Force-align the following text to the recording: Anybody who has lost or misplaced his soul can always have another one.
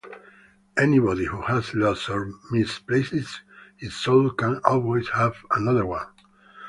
Anybody 0.75 1.25
who 1.25 1.43
has 1.43 1.75
lost 1.75 2.09
or 2.09 2.31
misplaced 2.49 3.11
his 3.77 3.93
soul 3.95 4.31
can 4.31 4.59
always 4.65 5.09
have 5.09 5.35
another 5.51 5.85
one. 5.85 6.07